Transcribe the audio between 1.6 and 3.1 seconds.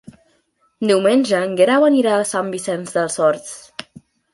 Guerau anirà a Sant Vicenç